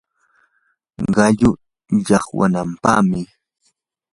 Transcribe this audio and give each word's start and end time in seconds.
qallu 1.15 1.49
llaqwanapaqmi 2.05 3.21